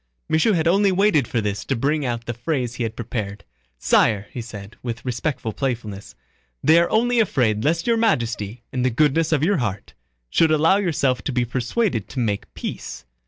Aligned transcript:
Michaud 0.27 0.53
had 0.55 0.67
only 0.67 0.91
waited 0.91 1.27
for 1.27 1.41
this 1.41 1.63
to 1.63 1.75
bring 1.75 2.03
out 2.07 2.25
the 2.25 2.33
phrase 2.33 2.73
he 2.73 2.81
had 2.81 2.95
prepared. 2.95 3.43
"Sire," 3.77 4.25
he 4.31 4.41
said, 4.41 4.75
with 4.81 5.05
respectful 5.05 5.53
playfulness, 5.53 6.15
"they 6.63 6.79
are 6.79 6.89
only 6.89 7.19
afraid 7.19 7.63
lest 7.63 7.85
Your 7.85 7.97
Majesty, 7.97 8.63
in 8.71 8.81
the 8.81 8.89
goodness 8.89 9.31
of 9.31 9.43
your 9.43 9.57
heart, 9.57 9.93
should 10.31 10.49
allow 10.49 10.77
yourself 10.77 11.21
to 11.25 11.31
be 11.31 11.45
persuaded 11.45 12.09
to 12.09 12.19
make 12.19 12.51
peace. 12.55 13.05